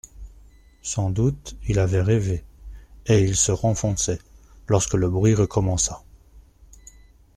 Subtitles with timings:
[0.81, 2.43] Sans doute, il avait rêvé,
[3.05, 4.17] et il se renfonçait,
[4.67, 6.03] lorsque le bruit recommença.